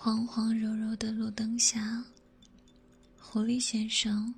[0.00, 2.04] 黄黄柔柔的路灯下，
[3.20, 4.32] 狐狸先生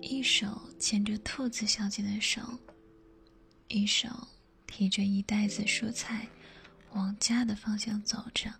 [0.00, 2.40] 一手牵着兔子小姐的手，
[3.66, 4.08] 一手
[4.64, 6.28] 提着一袋子蔬菜，
[6.92, 8.54] 往家的方向走着。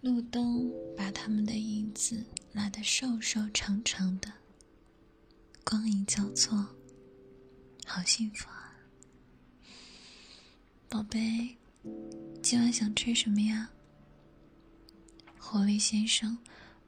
[0.00, 4.32] 路灯把他们的影子拉得瘦瘦长长的，
[5.62, 6.74] 光影交错，
[7.86, 8.74] 好幸福啊！
[10.88, 11.56] 宝贝，
[12.42, 13.70] 今晚想吃什么呀？
[15.54, 16.36] 狐狸先生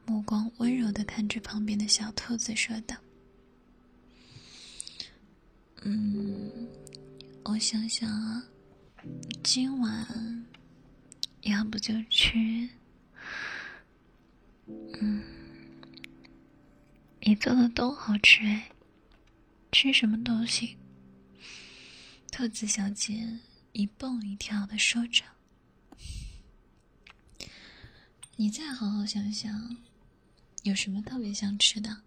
[0.07, 2.97] 目光温柔的看着旁边的小兔子，说道
[5.83, 6.51] ：“嗯，
[7.45, 8.43] 我想想啊，
[9.45, 10.45] 今晚
[11.43, 12.69] 要不就吃……
[14.67, 15.23] 嗯，
[17.21, 18.73] 你做的都好吃哎，
[19.71, 20.77] 吃什么都行。”
[22.33, 23.39] 兔子小姐
[23.71, 25.23] 一蹦一跳的说着。
[28.39, 29.77] 你再好好想想，
[30.63, 32.03] 有什么特别想吃的？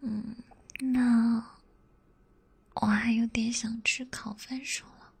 [0.00, 0.36] 嗯，
[0.78, 1.58] 那
[2.74, 5.12] 我还有点想吃烤番薯了。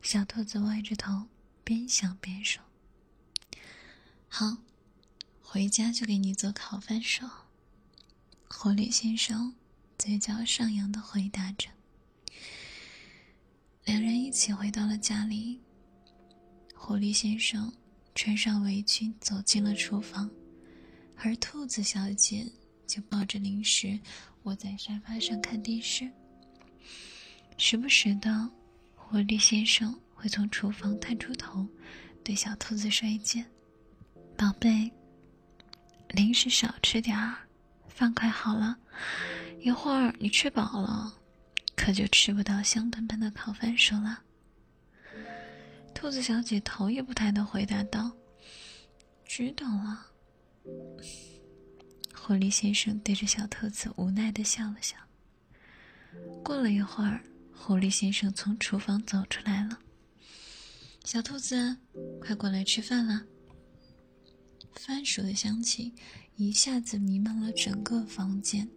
[0.00, 1.26] 小兔子歪着头，
[1.64, 2.62] 边想边说
[4.28, 4.58] ：“好，
[5.42, 7.28] 回家就给你做烤番薯。”
[8.48, 9.54] 狐狸先生
[9.98, 11.68] 嘴角上扬的回答着。
[13.84, 15.60] 两人一起回到了家里。
[16.88, 17.70] 狐狸先生
[18.14, 20.30] 穿上围裙走进了厨房，
[21.16, 22.50] 而兔子小姐
[22.86, 24.00] 就抱着零食
[24.44, 26.10] 窝在沙发上看电视。
[27.58, 28.50] 时不时的，
[28.96, 31.68] 狐狸先生会从厨房探出头，
[32.24, 33.44] 对小兔子说一句
[34.34, 34.90] ：“宝贝，
[36.08, 37.36] 零食少吃点儿，
[37.86, 38.74] 饭快好了，
[39.60, 41.14] 一会儿你吃饱了，
[41.76, 44.22] 可就吃不到香喷喷的烤番薯了。”
[46.00, 48.12] 兔子小姐头也不抬的回答道
[49.26, 50.06] ：“知道了。
[52.14, 54.96] ”狐狸先生对着小兔子无奈的笑了笑。
[56.44, 57.20] 过了一会儿，
[57.52, 59.76] 狐狸先生从厨房走出来了。
[61.04, 61.76] “小兔子，
[62.20, 63.24] 快过来吃饭啦！”
[64.78, 65.92] 番薯的香气
[66.36, 68.68] 一下子弥漫了整个房间。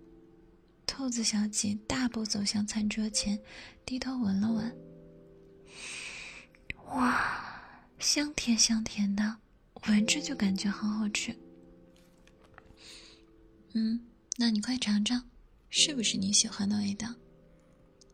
[0.87, 3.39] 兔子小姐大步走向餐桌前，
[3.85, 4.75] 低头闻了闻。
[8.13, 9.37] 香甜香甜的，
[9.87, 11.33] 闻着就感觉好好吃。
[13.71, 14.05] 嗯，
[14.35, 15.29] 那你快尝尝，
[15.69, 17.07] 是不是你喜欢的味道？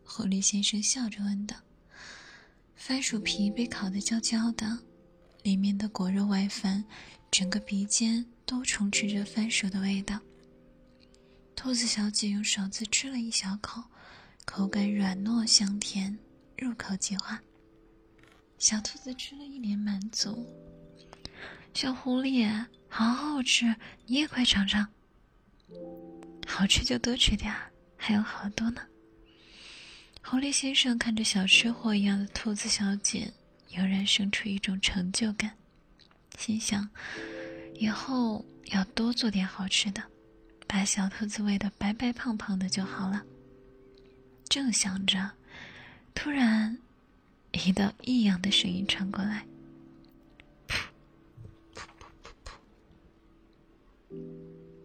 [0.04, 1.56] 狐狸先生笑着问道。
[2.76, 4.78] 番薯皮被烤得焦焦的，
[5.42, 6.86] 里面的果肉外翻，
[7.32, 10.20] 整个鼻尖都充斥着番薯的味道。
[11.56, 13.84] 兔子小姐用勺子吃了一小口，
[14.46, 16.16] 口感软糯香甜，
[16.56, 17.42] 入口即化。
[18.58, 20.46] 小兔子吃了一脸满足。
[21.74, 23.76] 小狐狸，好好吃，
[24.08, 24.88] 你也快尝尝。
[26.48, 27.54] 好吃就多吃点，
[27.96, 28.82] 还有好多呢。
[30.24, 33.32] 狐狸先生看着小吃货一样的兔子小姐，
[33.70, 35.56] 油然生出一种成就感，
[36.38, 36.90] 心想：
[37.76, 40.02] 以后要多做点好吃的，
[40.68, 43.24] 把小兔子喂得白白胖胖的就好了。
[44.50, 45.30] 正想着，
[46.16, 46.76] 突然。
[47.68, 49.46] 一道异样的声音传过来，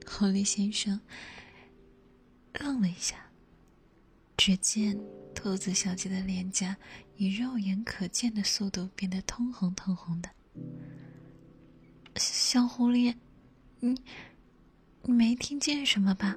[0.05, 1.01] 狐狸先生
[2.55, 3.31] 愣了一下，
[4.37, 4.99] 只见
[5.33, 6.77] 兔子小姐的脸颊
[7.17, 10.29] 以肉眼可见的速度变得通红通红的。
[12.17, 13.15] 小狐狸，
[13.79, 13.95] 你
[15.03, 16.37] 你没听见什么吧？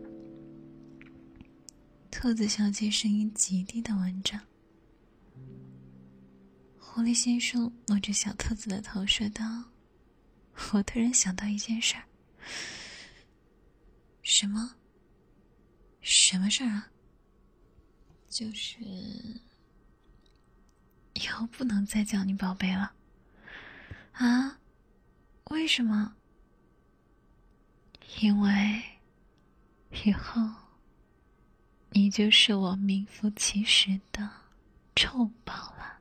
[2.12, 4.40] 兔子小姐声音极低的问着。
[6.96, 9.44] 狐狸先生摸着小兔子的头说道
[10.72, 12.04] ：“我突然想到一件事儿。
[14.24, 14.78] 什么？
[16.00, 16.88] 什么事儿啊？
[18.30, 18.80] 就是
[21.16, 22.94] 以后不能再叫你宝贝了。
[24.14, 24.58] 啊？
[25.50, 26.16] 为什么？
[28.22, 28.82] 因为
[30.06, 30.42] 以后
[31.90, 34.30] 你就是我名副其实的
[34.96, 35.92] 臭宝了。”